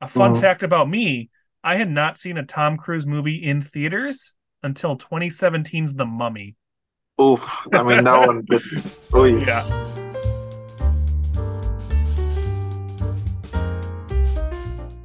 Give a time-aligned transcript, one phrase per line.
[0.00, 0.40] A fun Mhm.
[0.40, 1.30] fact about me:
[1.64, 6.54] I had not seen a Tom Cruise movie in theaters until 2017's The Mummy.
[7.20, 7.42] Oof.
[7.72, 8.44] I mean, that one.
[8.48, 8.62] Did,
[9.14, 9.64] oh, Yeah.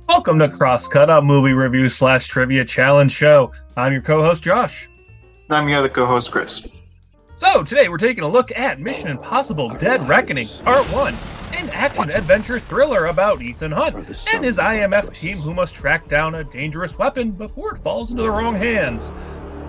[0.08, 3.52] Welcome to Crosscut, a movie review slash trivia challenge show.
[3.78, 4.88] I'm your co-host Josh.
[5.48, 6.68] And I'm your other co-host, Chris.
[7.36, 11.16] So today we're taking a look at Mission Impossible: Dead Reckoning, Part One,
[11.54, 13.96] an action-adventure thriller about Ethan Hunt
[14.32, 18.24] and his IMF team who must track down a dangerous weapon before it falls into
[18.24, 19.12] the wrong hands.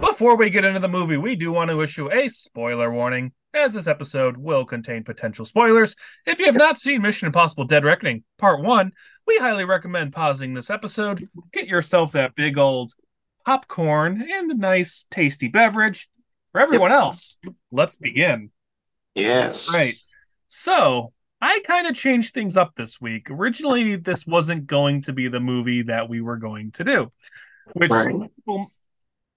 [0.01, 3.75] Before we get into the movie, we do want to issue a spoiler warning, as
[3.75, 5.95] this episode will contain potential spoilers.
[6.27, 8.93] If you have not seen Mission Impossible: Dead Reckoning Part One,
[9.27, 12.93] we highly recommend pausing this episode, get yourself that big old
[13.45, 16.09] popcorn and a nice tasty beverage.
[16.53, 17.39] For everyone else,
[17.71, 18.51] let's begin.
[19.15, 19.73] Yes.
[19.73, 19.95] Right.
[20.49, 23.29] So I kind of changed things up this week.
[23.29, 27.11] Originally, this wasn't going to be the movie that we were going to do,
[27.73, 28.15] which Right.
[28.37, 28.71] people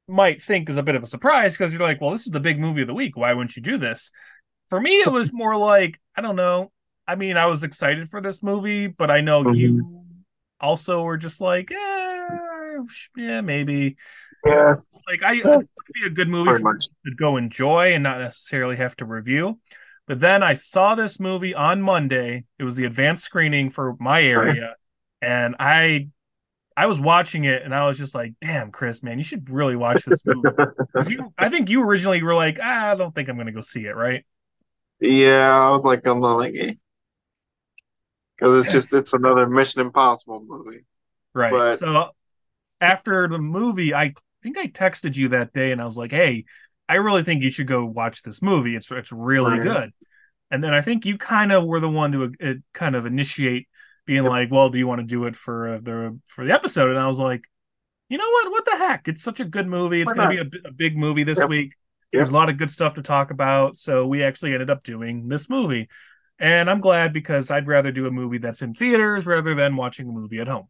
[0.07, 2.39] might think is a bit of a surprise because you're like, well, this is the
[2.39, 3.17] big movie of the week.
[3.17, 4.11] Why wouldn't you do this?
[4.69, 6.71] For me, it was more like, I don't know.
[7.07, 9.55] I mean, I was excited for this movie, but I know Mhm.
[9.57, 9.99] you
[10.59, 12.77] also were just like, eh,
[13.17, 13.97] yeah, maybe.
[14.45, 14.75] Yeah.
[15.07, 18.75] Like, I, it would be a good movie for to go enjoy and not necessarily
[18.75, 19.59] have to review.
[20.07, 22.45] But then I saw this movie on Monday.
[22.59, 24.75] It was the advanced screening for my area,
[25.21, 26.09] and I
[26.77, 29.75] I was watching it and I was just like, "Damn, Chris, man, you should really
[29.75, 30.49] watch this movie."
[31.07, 33.61] you, I think you originally were like, ah, "I don't think I'm going to go
[33.61, 34.25] see it," right?
[34.99, 36.79] yeah, I was like, I'm not like, because
[38.59, 40.85] it's just it's another Mission Impossible movie.
[41.33, 41.51] Right.
[41.51, 42.09] But- so
[42.81, 46.45] after the movie, I think I texted you that day and I was like, "Hey,
[46.87, 48.75] I really think you should go watch this movie.
[48.75, 49.63] It's it's really Right.
[49.63, 49.93] good."
[50.51, 53.67] And then I think you kind of were the one to uh, kind of initiate
[54.05, 54.29] being Yep.
[54.31, 56.99] like, "Well, do you want to do it for uh, the for the episode?" And
[56.99, 57.43] I was like,
[58.09, 58.51] "You know what?
[58.51, 59.07] What the heck?
[59.07, 60.01] It's such a good movie.
[60.01, 61.49] It's going to be a, a big movie this Yep.
[61.49, 61.73] week.
[62.13, 62.19] Yep.
[62.19, 65.27] There's a lot of good stuff to talk about." So we actually ended up doing
[65.27, 65.89] this movie.
[66.37, 70.09] And I'm glad because I'd rather do a movie that's in theaters rather than watching
[70.09, 70.67] a movie at home.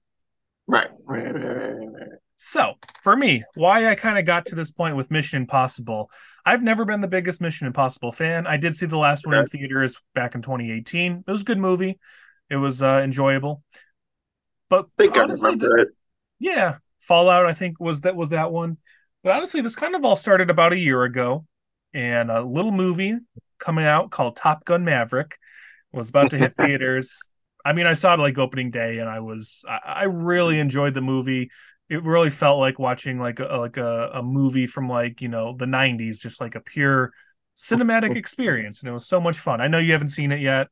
[0.68, 0.90] Right.
[1.06, 1.34] Right.
[1.34, 1.44] Right.
[1.44, 1.76] Right.
[1.92, 2.08] right.
[2.38, 6.12] So, for me, why I kind of got to this point with Mission Impossible,
[6.46, 8.46] I've never been the biggest Mission Impossible fan.
[8.46, 11.24] I did see the last one in theaters back in 2018.
[11.26, 11.98] It was a good movie.
[12.50, 13.64] It was uh, enjoyable.
[14.70, 15.88] But I think I honestly, this, it.
[16.40, 18.78] yeah, Fallout, I think was that was that one.
[19.24, 21.46] But honestly, this kind of all started about a year ago,
[21.94, 23.18] and a little movie
[23.60, 25.38] coming out called Top Gun Maverick
[25.94, 27.18] was about to hit theaters.
[27.64, 30.94] I mean, I saw it like opening day, and I was I, I really enjoyed
[30.94, 31.50] the movie.
[31.90, 35.56] It really felt like watching like a like a, a movie from like you know
[35.56, 37.12] the '90s, just like a pure
[37.56, 39.62] cinematic experience, and it was so much fun.
[39.62, 40.68] I know you haven't seen it yet.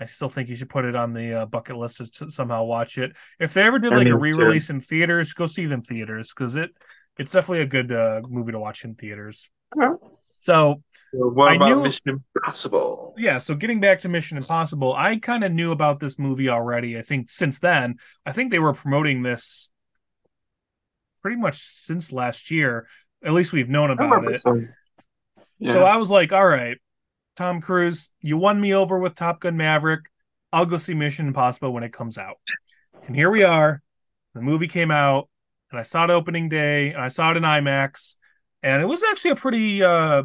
[0.00, 2.62] I still think you should put it on the uh, bucket list to, to somehow
[2.64, 3.16] watch it.
[3.40, 4.18] If they ever did like a mean, too.
[4.18, 6.70] re-release in theaters, go see them theaters because it
[7.18, 9.50] it's definitely a good uh, movie to watch in theaters.
[9.76, 9.92] Okay.
[10.36, 13.14] So So what I about knew- Mission Impossible?
[13.18, 16.96] yeah, so getting back to Mission Impossible, I kind of knew about this movie already.
[16.96, 19.68] I think since then, I think they were promoting this
[21.22, 22.86] pretty much since last year.
[23.24, 24.38] At least we've known about it.
[24.38, 24.68] some.
[25.58, 25.72] Yeah.
[25.72, 26.76] So I was like, all right,
[27.36, 30.02] Tom Cruise, you won me over with Top Gun Maverick.
[30.52, 32.36] I'll go see Mission Impossible when it comes out.
[33.06, 33.82] And here we are.
[34.34, 35.28] The movie came out,
[35.70, 38.16] and I saw it opening day, and I saw it in IMAX,
[38.62, 40.22] and it was actually a pretty uh,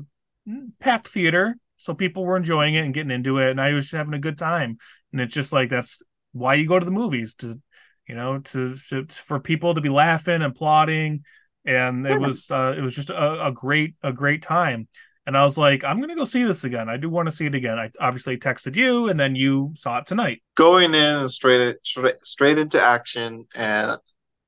[0.79, 1.55] packed theater.
[1.77, 4.37] So people were enjoying it and getting into it, and I was having a good
[4.37, 4.77] time.
[5.11, 7.59] And it's just like that's why you go to the movies to,
[8.07, 11.23] you know, to, to for people to be laughing and applauding,
[11.65, 14.87] and it was uh, it was just a, a great a great time.
[15.25, 16.89] And I was like, I'm gonna go see this again.
[16.89, 17.79] I do want to see it again.
[17.79, 20.41] I obviously texted you, and then you saw it tonight.
[20.55, 23.97] going in straight straight straight into action and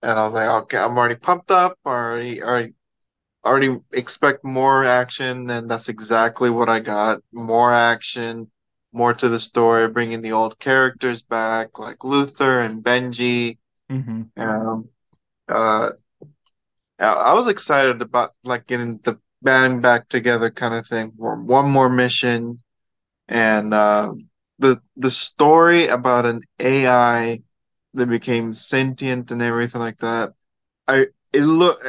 [0.02, 2.74] and I was like, okay, I'm already pumped up, already already
[3.46, 7.22] already expect more action, and that's exactly what I got.
[7.34, 8.52] More action,
[8.96, 13.58] more to the story, bringing the old characters back, like Luther and Benji.
[13.92, 14.42] Mm-hmm.
[14.42, 14.90] Um,
[15.48, 15.92] uh,
[17.00, 21.14] I was excited about like getting the band back together kind of thing.
[21.18, 22.60] One one more mission,
[23.28, 27.42] and um, the the story about an AI
[27.94, 30.34] that became sentient and everything like that.
[30.88, 31.80] I it look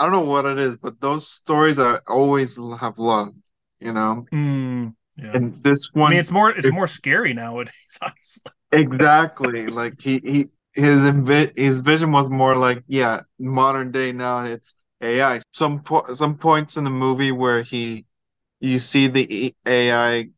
[0.00, 3.36] I don't know what it is, but those stories I always have loved,
[3.80, 4.24] you know.
[4.32, 5.34] Mm, yeah.
[5.34, 7.74] And this one, I mean, it's more it's if- more scary nowadays.
[8.02, 8.52] Honestly.
[8.72, 9.68] Exactly.
[9.68, 14.74] Like he, he his invi his vision was more like, yeah, modern day now it's
[15.00, 15.40] AI.
[15.52, 18.06] Some po some points in the movie where he
[18.60, 20.30] you see the AI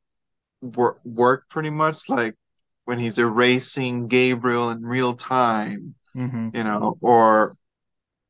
[0.62, 2.36] work work pretty much like
[2.86, 7.56] when he's erasing Gabriel in real time hmm you know, or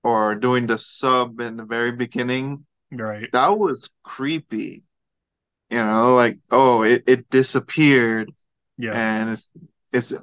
[0.05, 2.67] or doing the sub in the very beginning.
[2.93, 3.31] Right.
[3.33, 4.85] That was creepy.
[5.73, 8.33] You know, like oh, it, it disappeared
[8.79, 8.93] Yeah.
[8.93, 9.53] and it's
[9.93, 10.15] it's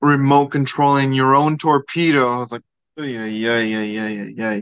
[0.00, 2.28] remote controlling your own torpedo.
[2.28, 2.62] I was like,
[2.98, 4.60] oh, yeah, yeah, yeah, yeah, yeah, yeah.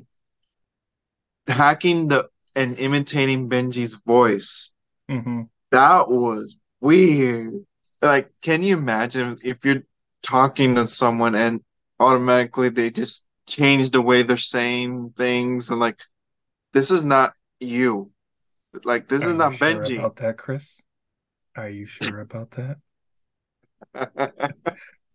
[1.48, 4.72] Hacking the and imitating Benji's voice.
[5.08, 7.54] hmm That was weird.
[8.02, 9.84] Like, can you imagine if you're
[10.22, 11.62] talking to someone and
[12.00, 16.00] automatically they just change the way they're saying things and like,
[16.74, 18.10] this is not you.
[18.82, 19.98] Like, this Are is not sure Benji.
[19.98, 20.80] about that, Chris?
[21.56, 22.78] Are you sure about that?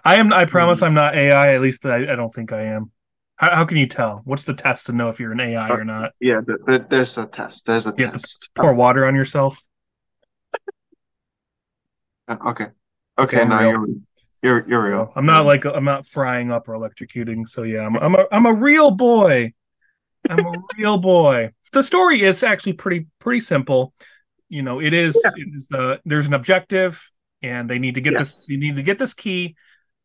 [0.06, 0.32] I am.
[0.32, 1.54] I promise I'm not AI.
[1.54, 2.92] At least I, I don't think I am.
[3.36, 4.22] How, how can you tell?
[4.24, 6.14] What's the test to know if you're an AI or not?
[6.20, 7.66] Yeah, th th there's a test.
[7.66, 8.50] There's a You test.
[8.56, 9.64] pour water on yourself.
[12.28, 12.68] Uh, Okay.
[13.18, 13.88] Okay, Okay, now you're
[14.42, 15.12] you're you're real.
[15.16, 17.46] I'm not like I'm not frying up or electrocuting.
[17.46, 19.52] So yeah, I'm I'm a I'm a real boy.
[20.30, 21.52] I'm a real boy.
[21.72, 23.94] The story is actually pretty pretty simple.
[24.48, 25.44] You know, it is, Yeah.
[25.44, 27.12] it is uh, there's an objective,
[27.42, 28.32] and they need to get Yes.
[28.32, 28.50] this.
[28.50, 29.56] You need to get this key,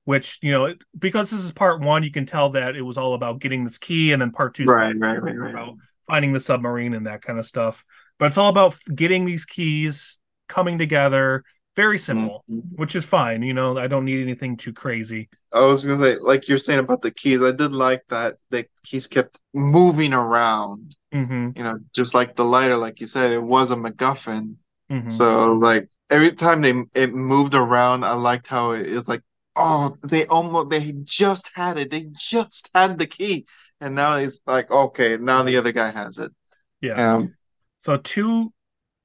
[0.05, 3.15] which you know because this is part one, you can tell that it was all
[3.15, 5.55] about getting this key, and then part two is Right, right, right, right.
[5.55, 5.75] about
[6.07, 7.85] finding the submarine and that kind of stuff.
[8.19, 10.19] But it's all about getting these keys
[10.49, 11.45] coming together.
[11.77, 12.77] Very simple, Mhm.
[12.77, 13.43] which is fine.
[13.43, 15.29] You know, I don't need anything too crazy.
[15.53, 18.67] I was gonna say, like you're saying about the keys, I did like that the
[18.85, 20.95] keys kept moving around.
[21.13, 24.57] hmm You know, just like the lighter, like you said, it was a MacGuffin.
[24.89, 29.23] hmm So like every time they it moved around, I liked how it is like,
[29.57, 31.91] oh, they almost they just had it.
[31.91, 33.47] They just had the key.
[33.81, 36.33] And now it's like, okay, now the other guy has it.
[36.81, 37.15] Yeah.
[37.15, 37.35] Um,
[37.79, 38.53] So two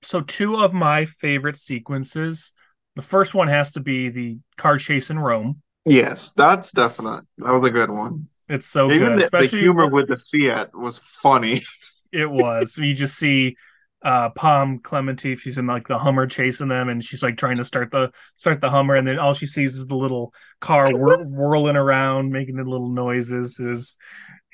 [0.01, 2.53] so two of my favorite sequences.
[2.95, 5.61] The first one has to be the car chase in Rome.
[5.85, 7.23] yes, that's definite.
[7.37, 8.27] That was a good one.
[8.47, 11.61] It's so Even good, the, the humor with the Fiat was funny.
[12.11, 12.77] it was.
[12.77, 13.55] You just see
[14.01, 17.65] uh Pom Klementieff, she's in like the Hummer chasing them and she's like trying to
[17.65, 21.23] start the start the Hummer and then all she sees is the little car whir-
[21.25, 23.97] whirling around making the little noises is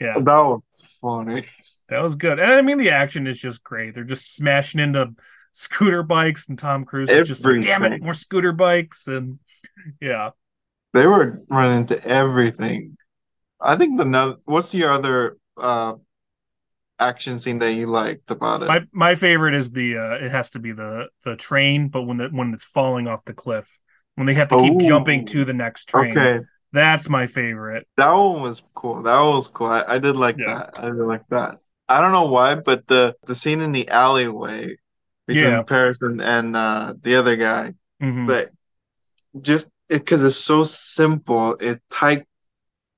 [0.02, 0.62] yeah, That was
[1.00, 1.44] funny.
[1.90, 2.40] that was good.
[2.40, 3.94] And I mean the action is just great.
[3.94, 5.14] They're just smashing into
[5.57, 9.40] scooter bikes and Tom Cruise is just like damn it, more scooter bikes and
[10.02, 10.31] yeah.
[10.94, 12.98] They were running into everything.
[13.62, 15.96] I think the what's your other uh
[17.00, 18.68] action scene that you liked about it?
[18.68, 22.18] My my favorite is the uh it has to be the the train, but when
[22.18, 23.80] the when it's falling off the cliff,
[24.16, 24.88] when they have to keep Oh.
[24.88, 26.18] jumping to the next train.
[26.18, 27.88] Okay, That's my favorite.
[27.98, 29.04] that one was cool.
[29.04, 29.68] That was cool.
[29.68, 30.56] I, I did like Yeah.
[30.56, 30.80] that.
[30.80, 31.60] I did like that.
[31.88, 34.75] I don't know why, but the the scene in the alleyway
[35.27, 35.63] between Yeah.
[35.63, 38.27] Paris and, and uh the other guy, Mhm.
[38.27, 38.51] but
[39.42, 42.25] just because it's so simple, it tight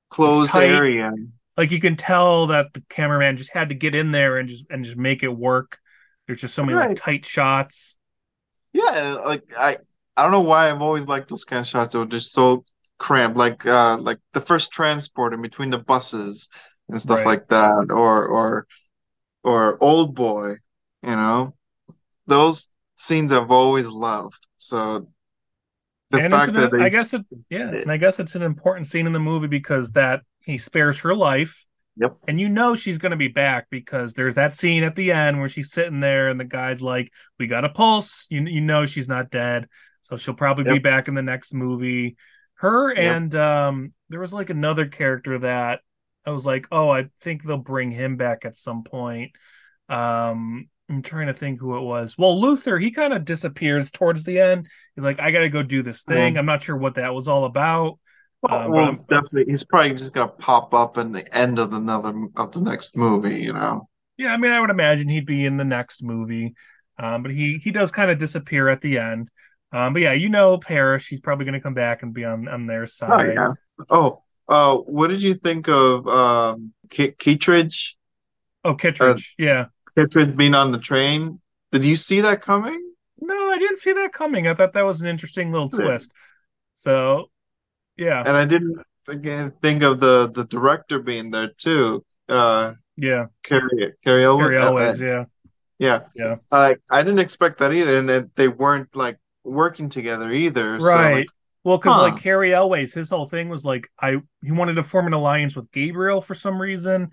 [0.10, 0.70] closed tight.
[0.70, 1.12] area.
[1.58, 4.66] Like you can tell that the cameraman just had to get in there and just
[4.70, 5.80] and just make it work.
[6.28, 7.98] There's just so many like tight shots.
[8.74, 9.78] Yeah, like I
[10.16, 12.66] I don't know why I've always liked those kind of shots that were just so
[13.00, 16.50] cramped, like uh like the first transport in between the buses
[16.90, 17.26] and stuff Right.
[17.26, 18.68] like that, or or
[19.44, 20.56] or Old Boy,
[21.04, 21.56] you know.
[22.28, 24.48] Those scenes I've always loved.
[24.58, 25.08] So
[26.12, 28.44] the and fact an, that they I guess it yeah, and I guess it's an
[28.44, 31.66] important scene in the movie because that he spares her life.
[31.98, 32.18] Yep.
[32.28, 35.50] And you know she's gonna be back because there's that scene at the end where
[35.50, 39.08] she's sitting there and the guy's like, "We got a pulse." You you know she's
[39.08, 39.68] not dead,
[40.02, 42.18] so she'll probably be back in the next movie.
[42.56, 43.22] Her Yep.
[43.24, 45.82] and um, there was like another character that
[46.26, 49.32] I was like, "Oh, I think they'll bring him back at some point."
[49.90, 52.18] Um, I'm trying to think who it was.
[52.18, 54.68] Well, Luther, he kind of disappears towards the end.
[54.96, 57.28] He's like, "I got to go do this thing." I'm not sure what that was
[57.28, 58.00] all about.
[58.42, 62.14] well, um, well, definitely he's probably just gonna pop up in the end of another
[62.36, 63.90] of the next movie, you know.
[64.18, 66.56] Yeah, I mean, I would imagine he'd be in the next movie,
[66.98, 69.30] um, but he he does kind of disappear at the end.
[69.72, 72.48] Um, but yeah, you know, Paris, she's probably going to come back and be on
[72.48, 73.34] on their Oh side.
[73.34, 73.54] yeah.
[73.90, 77.98] Oh, uh, what did you think of um Ki Kittredge?
[78.64, 79.68] Oh, Kittredge, yeah.
[79.98, 81.40] Kittredge being on the train.
[81.72, 82.82] Did you see that coming?
[83.20, 84.48] No, I didn't see that coming.
[84.48, 85.80] I thought that was an interesting little Yeah.
[85.86, 86.14] twist.
[86.76, 87.32] So,
[87.98, 88.78] yeah, And I didn't
[89.08, 92.06] again think of the the director being there too.
[92.30, 93.28] Uh, yeah.
[93.44, 94.50] Cary Cary Elwes.
[94.50, 95.26] Cary uh, uh, yeah,
[95.80, 96.00] yeah.
[96.16, 96.36] yeah.
[96.52, 100.80] Uh, I didn't expect that either, and that they weren't like working together either.
[100.80, 101.14] So Right.
[101.16, 101.28] like,
[101.64, 102.02] Well, because Huh.
[102.04, 105.56] like Cary Elwes, his whole thing was like I he wanted to form an alliance
[105.56, 107.10] with Gabriel for some reason.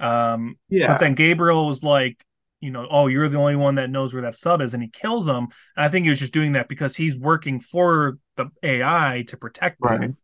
[0.00, 2.24] Um, yeah, But then Gabriel was like,
[2.60, 4.88] you know, oh, you're the only one that knows where that sub is, and he
[4.88, 5.36] kills him.
[5.76, 9.36] And I think he was just doing that because he's working for the AI to
[9.36, 10.14] protect right,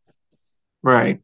[0.82, 1.20] right.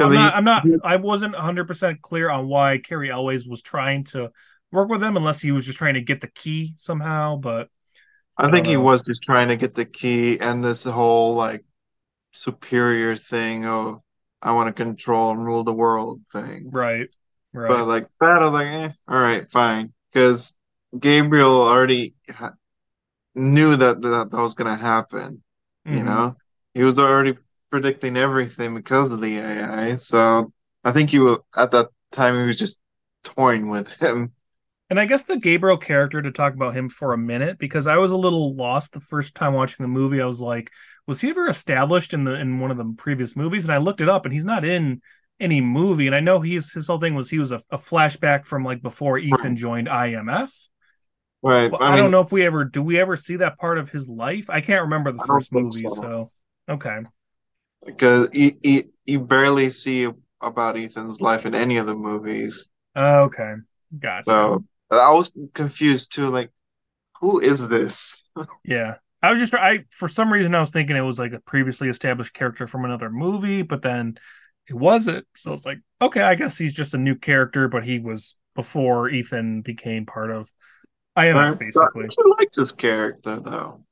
[0.00, 0.34] I'm he- not.
[0.34, 0.68] I'm not.
[0.82, 4.30] I wasn't 100 percent clear on why Cary Elwes was trying to
[4.72, 7.36] work with him, unless he was just trying to get the key somehow.
[7.36, 7.68] But
[8.36, 11.64] I think he Uh, was just trying to get the key and this whole like
[12.32, 14.02] superior thing of
[14.42, 16.72] I want to control and rule the world thing.
[16.72, 17.08] right,
[17.52, 20.56] right, But like that, I was like, eh, all right, fine, because
[20.98, 22.52] Gabriel already ha
[23.34, 25.42] knew that, that that was gonna happen.
[25.90, 26.04] You Mhm.
[26.04, 26.36] know,
[26.74, 27.38] he was already
[27.70, 29.96] predicting everything because of the AI.
[29.96, 30.52] So
[30.84, 32.82] I think he was at that time he was just
[33.24, 34.32] toying with him.
[34.90, 37.96] And I guess the Gabriel character to talk about him for a minute because I
[37.96, 40.20] was a little lost the first time watching the movie.
[40.20, 40.70] I was like,
[41.06, 43.64] was he ever established in the in one of the previous movies?
[43.64, 45.00] And I looked it up, and he's not in
[45.42, 46.06] any movie.
[46.06, 48.80] And I know he's his whole thing was he was a, a flashback from like
[48.80, 50.68] before Ethan joined IMF.
[51.42, 51.70] Right.
[51.70, 53.90] But I I, don't know if we ever do we ever see that part of
[53.90, 54.48] his life.
[54.48, 55.94] I can't remember the I first movie, so.
[55.94, 56.30] so
[56.70, 57.00] okay.
[57.84, 60.08] because you, you, you barely see
[60.40, 62.68] about Ethan's life in any of the movies.
[62.96, 63.54] Okay,
[63.98, 64.24] gotcha.
[64.24, 66.50] So I was confused too, like,
[67.20, 68.22] who is this?
[68.64, 68.94] Yeah.
[69.22, 71.88] I was just I for some reason I was thinking it was like a previously
[71.88, 74.16] established character from another movie, but then
[74.68, 75.26] it wasn't.
[75.36, 79.08] So it's like, okay, I guess he's just a new character, but he was before
[79.08, 80.50] Ethan became part of
[81.16, 81.58] IMF, Right?
[81.58, 82.04] basically.
[82.04, 83.84] I actually liked this character though.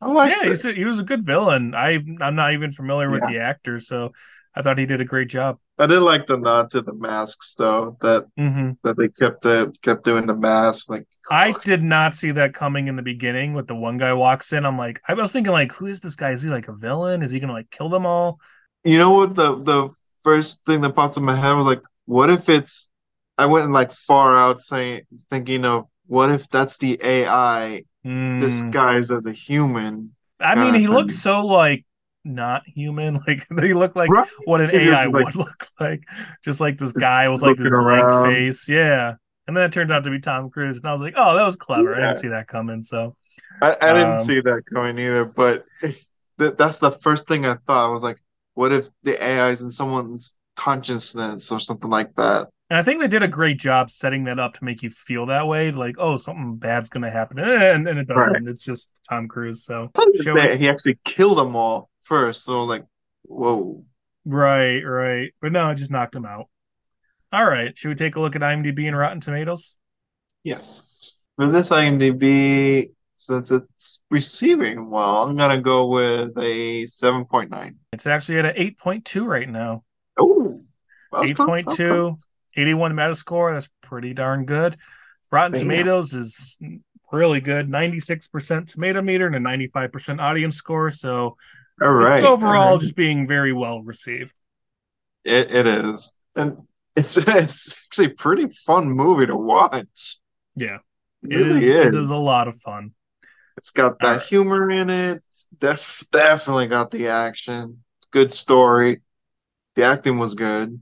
[0.00, 1.74] I like Yeah, he's a, he was a good villain.
[1.74, 3.28] I I'm not even familiar with Yeah.
[3.28, 4.12] the actor, so
[4.54, 5.58] I thought he did a great job.
[5.78, 9.70] I did like the nod to the masks though, that hmm that they kept uh,
[9.82, 10.90] kept doing the mask.
[10.90, 13.52] Like I did not see that coming in the beginning.
[13.54, 16.16] With the one guy walks in, I'm like, I was thinking like, who is this
[16.16, 16.32] guy?
[16.32, 17.22] Is he like a villain?
[17.22, 18.40] Is he gonna like kill them all?
[18.84, 19.90] you know what the the
[20.24, 22.88] first thing that popped in my head was like, what if it's
[23.36, 28.40] I went like far out saying thinking of what if that's the AI Mm.
[28.40, 30.14] disguised as a human?
[30.40, 31.84] I mean, he looks so like
[32.24, 33.20] not human.
[33.26, 34.28] Like they look like Right?
[34.44, 36.04] what an AI like- would look like.
[36.44, 38.24] Just like this guy with like this blank around.
[38.32, 38.68] face.
[38.68, 39.14] Yeah.
[39.46, 40.76] And then it turned out to be Tom Cruise.
[40.78, 41.94] And I was like, oh, that was clever.
[41.94, 42.84] I didn't see that coming.
[42.84, 43.16] So
[43.62, 47.54] I, I didn't Um, see that coming either, but th that's the first thing I
[47.66, 47.88] thought.
[47.88, 48.18] I was like,
[48.58, 52.48] what if the AI is in someone's consciousness or something like that?
[52.68, 55.26] and I think they did a great job setting that up to make you feel
[55.26, 55.70] that way.
[55.70, 57.38] Like, oh, something bad's gonna happen.
[57.38, 58.32] Eh, and, and it doesn't.
[58.32, 58.42] Right.
[58.48, 59.62] It's just Tom Cruise.
[59.64, 60.60] So I Show it.
[60.60, 62.84] he actually killed them all first, so like,
[63.22, 63.84] whoa.
[64.24, 65.32] right, right.
[65.40, 66.48] But no, it just knocked him out.
[67.32, 67.78] All right.
[67.78, 69.78] Should we take a look at IMDb and Rotten Tomatoes?
[70.42, 71.16] Yes.
[71.36, 77.74] For this IMDb, since it's receiving well, I'm gonna go with a 7.9.
[77.92, 79.82] It's actually at an 8.2 right now.
[80.18, 80.62] Oh,
[81.12, 82.16] that was close, that was 8.2,
[82.56, 83.54] 81 Metascore.
[83.54, 84.76] That's pretty darn good.
[85.30, 85.62] Rotten Bam.
[85.62, 86.58] Tomatoes is
[87.12, 87.68] really good.
[87.68, 90.90] 96% tomato meter and a 95% audience score.
[90.90, 91.36] So
[91.82, 92.18] All right.
[92.18, 92.80] it's overall right.
[92.80, 94.32] just being very well received.
[95.24, 96.12] It, it is.
[96.36, 96.58] And
[96.96, 100.18] it's, it's actually a pretty fun movie to watch.
[100.54, 100.78] Yeah,
[101.22, 101.62] It it really is.
[101.64, 101.86] is.
[101.86, 102.92] It is a lot of fun.
[103.58, 104.22] It's got that Alright.
[104.22, 105.22] humor in it.
[105.60, 107.82] Def definitely got the action.
[108.12, 109.02] Good story.
[109.74, 110.80] The acting was good.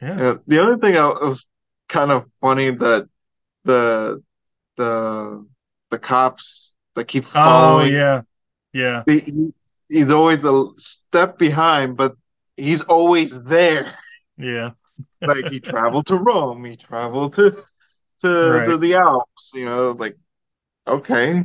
[0.00, 0.20] Yeah.
[0.20, 1.46] Uh, the other thing I was
[1.88, 3.08] kind of funny that
[3.64, 4.22] the
[4.76, 5.46] the
[5.90, 7.92] the cops that keep Oh, following.
[7.92, 8.22] yeah.
[8.72, 9.02] Yeah.
[9.06, 9.54] he- he-
[9.88, 12.16] he's always a step behind, but
[12.56, 13.92] he's always there.
[14.36, 14.70] Yeah.
[15.22, 17.52] Like he traveled to Rome, he traveled to
[18.22, 18.64] to Right.
[18.66, 19.52] to the Alps.
[19.54, 20.16] You know, like
[20.86, 21.44] okay,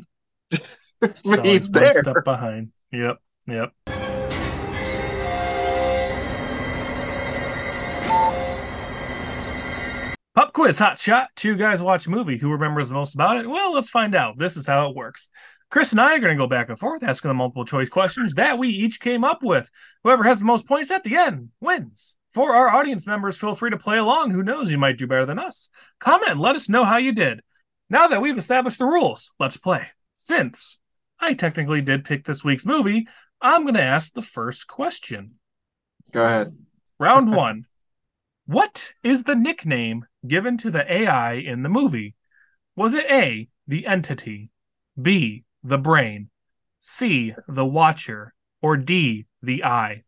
[0.52, 2.72] Just but always he's one step behind.
[2.92, 3.18] Yep.
[3.48, 3.72] Yep.
[10.36, 11.30] Pop quiz, hot shot.
[11.36, 12.38] Two guys watch a movie.
[12.38, 13.50] Who remembers the most about it?
[13.50, 14.38] Well, let's find out.
[14.38, 15.30] This is how it works.
[15.70, 18.36] Chris and I are going to go back and forth asking the multiple choice questions
[18.36, 19.70] that we each came up with.
[20.04, 22.16] Whoever has the most points at the end wins.
[22.34, 24.30] For our audience members, feel free to play along.
[24.30, 24.70] Who knows?
[24.70, 25.70] You might do better than us.
[26.00, 27.42] Comment and let us know how you did.
[27.90, 29.88] Now that we've established the rules, let's play.
[30.28, 30.80] Since
[31.22, 33.08] I technically did pick this week's movie,
[33.40, 35.40] I'm going to ask the first question.
[36.12, 36.54] Go ahead.
[37.00, 37.66] Round one.
[38.46, 42.16] What is the nickname given to the AI in the movie?
[42.76, 44.50] Was it A, the entity,
[45.02, 46.30] B, the brain,
[46.82, 50.04] C, the watcher, or D, the eye?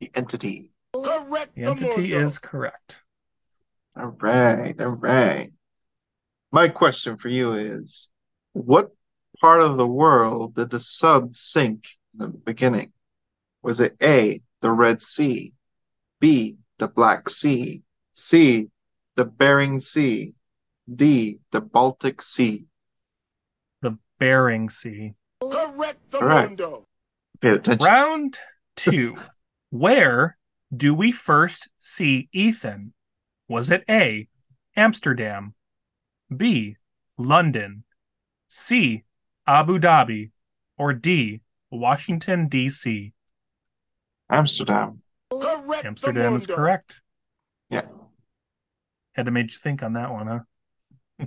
[0.00, 0.72] The entity.
[0.92, 1.54] Correct.
[1.54, 3.00] The entity is correct.
[3.96, 5.52] All right, all right.
[6.50, 8.10] My question for you is,
[8.58, 8.90] what
[9.40, 11.84] part of the world did the sub sink
[12.14, 12.92] in the beginning?
[13.62, 15.54] Was it A, the Red Sea,
[16.20, 18.68] B, the Black Sea, C,
[19.16, 20.34] the Bering Sea,
[20.92, 22.66] D, the Baltic Sea?
[23.82, 25.14] The Bering Sea.
[25.40, 26.14] Correct.
[26.14, 26.58] All right.
[27.40, 27.86] Pay attention.
[27.86, 28.38] Round
[28.74, 29.16] two.
[29.70, 30.36] Where
[30.74, 32.94] do we first see Ethan?
[33.48, 34.28] Was it A,
[34.76, 35.54] Amsterdam,
[36.34, 36.76] B,
[37.16, 37.84] London,
[38.48, 39.04] C,
[39.46, 40.30] Abu Dhabi,
[40.76, 41.40] or D,
[41.70, 43.12] Washington, D.C.?
[44.30, 45.02] Amsterdam.
[45.30, 45.84] Correct.
[45.84, 47.00] Amsterdam is correct.
[47.70, 47.82] Yeah.
[49.12, 51.26] Had to make you think on that one, huh?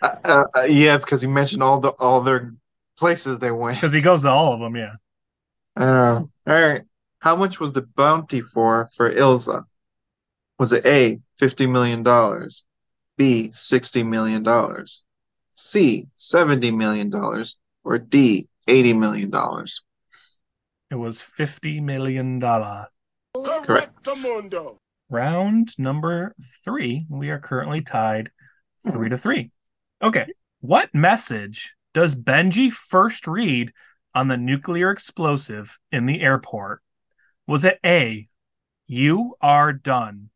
[0.00, 2.54] Uh, uh, uh, yeah, because he mentioned all the all their
[2.96, 3.78] places they went.
[3.78, 4.92] Because he goes to all of them, yeah.
[5.76, 6.82] Uh, all right.
[7.18, 9.64] How much was the bounty for for Ilsa?
[10.58, 12.02] Was it A, $50 million,
[13.16, 14.44] B, $60 million,
[15.60, 17.12] C, $70 million,
[17.84, 19.32] or D, $80 million?
[20.90, 22.40] It was $50 million.
[22.40, 24.08] Correct.
[25.10, 27.06] Round number three.
[27.08, 28.30] We are currently tied
[28.88, 29.50] three to three.
[30.00, 30.26] Okay.
[30.60, 33.72] What message does Benji first read
[34.14, 36.82] on the nuclear explosive in the airport?
[37.48, 38.28] Was it A,
[38.86, 40.30] you are done?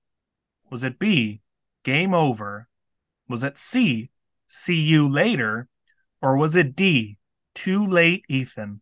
[0.69, 1.43] Was it B,
[1.85, 2.67] game over?
[3.29, 4.11] Was it C,
[4.53, 5.67] see you later?
[6.21, 7.17] Or was it D,
[7.55, 8.81] too late, Ethan?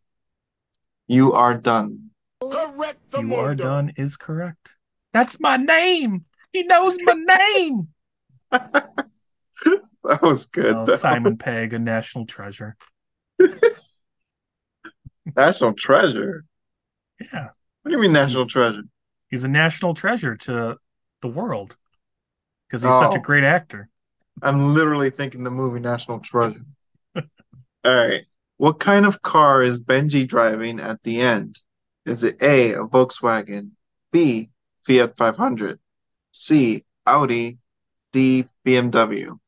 [1.06, 2.10] You are done.
[2.42, 2.98] Correct.
[3.18, 4.74] You are done is correct.
[5.12, 6.24] That's my name.
[6.52, 7.88] He knows my name.
[10.02, 10.74] That was good.
[10.74, 10.96] Oh, though.
[10.96, 12.74] Simon Pegg, a national treasure.
[15.36, 16.44] National treasure.
[17.20, 17.48] Yeah,
[17.82, 18.82] What do you mean national He's- treasure?
[19.28, 20.76] he's a national treasure to
[21.20, 21.76] the world
[22.66, 23.22] because he's such a Oh.
[23.22, 23.88] great actor.
[24.42, 26.64] I'm literally thinking the movie National Treasure.
[27.16, 27.24] All
[27.84, 28.24] right.
[28.56, 31.60] What kind of car is Benji driving at the end?
[32.04, 33.70] Is it A, a Volkswagen,
[34.12, 34.50] B,
[34.86, 35.78] Fiat 500,
[36.32, 37.58] C, Audi,
[38.12, 39.38] D, BMW?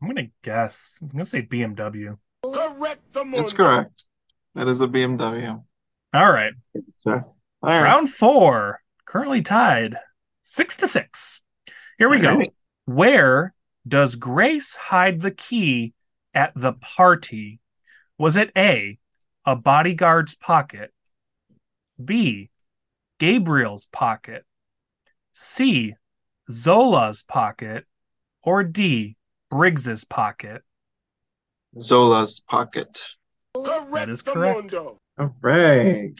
[0.00, 0.98] I'm gonna guess.
[1.02, 2.16] I'm gonna say BMW.
[2.42, 3.00] Correct.
[3.14, 3.38] Mundo.
[3.38, 4.04] That's correct.
[4.54, 5.62] That is a BMW.
[6.14, 6.52] All right,
[6.98, 7.24] Sir.
[7.62, 7.82] All right.
[7.82, 9.96] round four, currently tied
[10.42, 11.40] six to six.
[11.98, 12.36] Here we All go.
[12.38, 12.54] right.
[12.86, 13.54] Where
[13.88, 15.94] does Grace hide the key
[16.34, 17.60] at the party?
[18.18, 18.98] Was it A,
[19.44, 20.92] a bodyguard's pocket,
[22.02, 22.50] B,
[23.18, 24.44] Gabriel's pocket,
[25.32, 25.94] C,
[26.50, 27.84] Zola's pocket,
[28.42, 29.16] or D,
[29.50, 30.62] Briggs's pocket?
[31.80, 33.04] Zola's pocket.
[33.54, 33.92] Correct.
[33.92, 34.58] That is correct.
[34.58, 34.98] Mundo.
[35.18, 36.12] All right.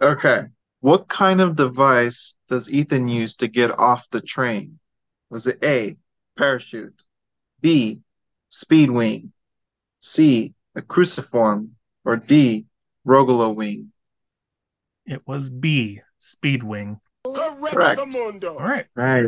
[0.00, 0.42] Okay.
[0.80, 4.78] What kind of device does Ethan use to get off the train?
[5.30, 5.96] Was it A,
[6.36, 7.02] parachute,
[7.60, 8.02] B,
[8.48, 9.32] speed wing,
[9.98, 11.72] C, a cruciform,
[12.04, 12.66] or D,
[13.06, 13.92] Rogallo wing?
[15.06, 17.00] It was B, Speedwing.
[17.24, 17.74] Correct.
[17.74, 18.00] Correct.
[18.12, 18.54] Mundo.
[18.54, 19.26] All right, Right.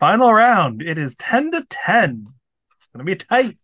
[0.00, 0.82] final round.
[0.82, 2.26] It is 10 to 10.
[2.76, 3.58] It's going to be tight.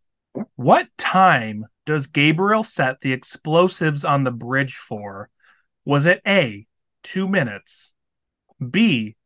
[0.56, 5.30] What time does Gabriel set the explosives on the bridge for?
[5.84, 6.66] Was it A,
[7.02, 7.94] two minutes,
[8.70, 9.16] B,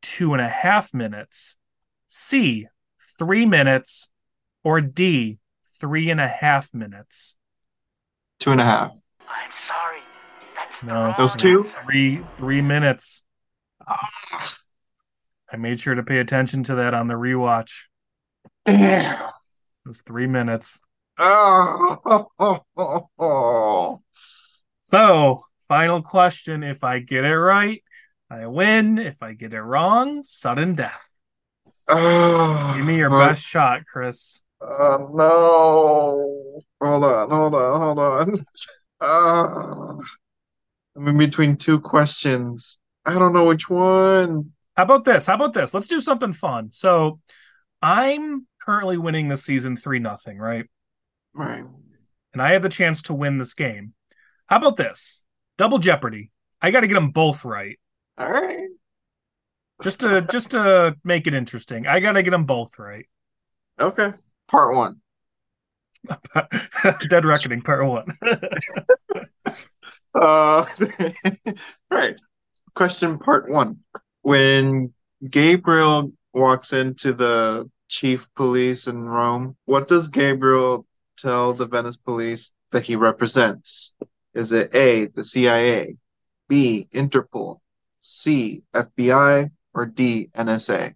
[0.00, 1.58] two and a half minutes,
[2.06, 2.66] C,
[3.18, 4.10] three minutes,
[4.64, 5.38] or D,
[5.80, 7.36] three and a half minutes?
[8.38, 8.92] Two and a half.
[9.28, 10.00] I'm sorry.
[10.54, 11.64] That's the No, Those two?
[11.64, 13.24] Three, three minutes.
[13.86, 14.56] Ah.
[15.52, 17.84] I made sure to pay attention to that on the rewatch.
[18.64, 19.28] Damn.
[19.28, 20.80] It was three minutes.
[21.18, 21.92] Oh.
[24.84, 26.62] So, final question.
[26.62, 27.82] If I get it right,
[28.28, 28.98] I win.
[28.98, 31.08] If I get it wrong, sudden death.
[31.88, 32.74] Oh.
[32.76, 34.42] Give me your Oh, best shot, Chris.
[34.60, 36.62] Oh no.
[36.80, 38.44] Hold on, hold on, hold on.
[38.98, 39.94] Uh,
[40.96, 42.78] I'm in between two questions.
[43.04, 44.52] I don't know which one.
[44.74, 45.26] How about this?
[45.26, 45.74] How about this?
[45.74, 46.70] Let's do something fun.
[46.72, 47.20] So,
[47.82, 50.64] I'm currently winning this season 3 nothing, right?
[51.34, 51.62] Right.
[52.32, 53.92] And I have the chance to win this game.
[54.46, 55.26] How about this?
[55.58, 56.30] Double Jeopardy.
[56.62, 57.78] I got to get them both right.
[58.16, 58.68] All right.
[59.82, 61.86] Just to just to make it interesting.
[61.86, 63.06] I got to get them both right.
[63.78, 64.12] Okay.
[64.48, 65.00] Part one.
[67.08, 68.18] Dead Reckoning Part 1.
[70.16, 70.64] Uh,
[71.90, 72.16] right.
[72.74, 73.80] Question part one.
[74.22, 74.92] When
[75.28, 80.86] Gabriel walks into the chief police in Rome, what does Gabriel
[81.18, 83.94] tell the Venice police that he represents?
[84.34, 85.96] Is it A, the CIA,
[86.48, 87.60] B, Interpol,
[88.00, 90.94] C, FBI, or D, NSA?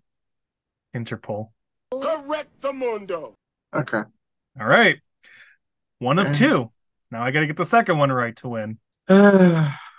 [0.96, 1.50] Interpol.
[1.92, 2.48] Correct.
[2.62, 3.34] The mundo.
[3.74, 4.02] Okay.
[4.58, 4.96] All right.
[5.98, 6.38] One of Okay.
[6.38, 6.72] two.
[7.10, 8.78] Now I got to get the second one right to win.
[9.10, 9.18] All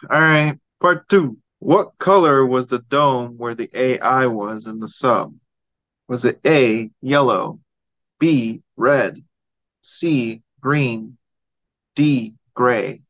[0.09, 0.59] right.
[0.81, 1.37] Part two.
[1.59, 5.35] What color was the dome where the AI was in the sub?
[6.07, 7.59] Was it A, yellow,
[8.19, 9.19] B, red,
[9.81, 11.17] C, green,
[11.95, 13.03] D, gray?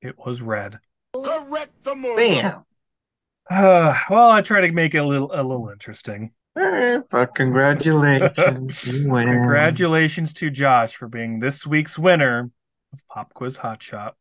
[0.00, 0.78] It was red.
[1.12, 1.72] Correct.
[1.82, 2.16] The mundo.
[2.16, 2.64] Bam!
[3.50, 6.32] Uh, well, I try to make it a little a little interesting.
[6.56, 8.80] Eh, but congratulations.
[9.04, 12.50] Congratulations to Josh for being this week's winner
[12.92, 14.14] of Pop Quiz Hot Shot.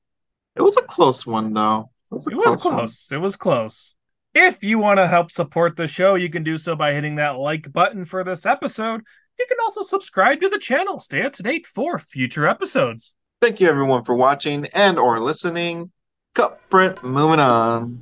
[0.55, 1.91] It was a close one, though.
[2.11, 2.57] It was, It was one.
[2.57, 3.11] close.
[3.11, 3.95] It was close.
[4.33, 7.37] If you want to help support the show, you can do so by hitting that
[7.37, 9.01] like button for this episode.
[9.37, 10.99] You can also subscribe to the channel.
[10.99, 13.13] Stay up to date for future episodes.
[13.41, 15.91] Thank you, everyone, for watching and or listening.
[16.33, 18.01] Cup Brent, moving on.